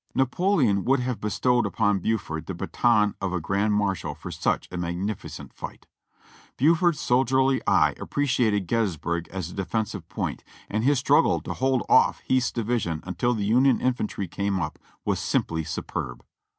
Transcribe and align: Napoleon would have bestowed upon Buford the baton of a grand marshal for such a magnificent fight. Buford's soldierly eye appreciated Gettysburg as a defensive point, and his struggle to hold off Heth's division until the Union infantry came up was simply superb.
Napoleon 0.15 0.83
would 0.83 0.99
have 1.01 1.21
bestowed 1.21 1.67
upon 1.67 1.99
Buford 1.99 2.47
the 2.47 2.55
baton 2.55 3.13
of 3.21 3.33
a 3.33 3.39
grand 3.39 3.75
marshal 3.75 4.15
for 4.15 4.31
such 4.31 4.67
a 4.71 4.75
magnificent 4.77 5.53
fight. 5.53 5.85
Buford's 6.57 6.99
soldierly 6.99 7.61
eye 7.67 7.93
appreciated 7.99 8.65
Gettysburg 8.65 9.27
as 9.27 9.51
a 9.51 9.53
defensive 9.53 10.09
point, 10.09 10.43
and 10.71 10.83
his 10.83 10.97
struggle 10.97 11.39
to 11.41 11.53
hold 11.53 11.83
off 11.87 12.23
Heth's 12.27 12.51
division 12.51 13.03
until 13.05 13.35
the 13.35 13.45
Union 13.45 13.79
infantry 13.79 14.27
came 14.27 14.59
up 14.59 14.79
was 15.05 15.19
simply 15.19 15.63
superb. 15.63 16.25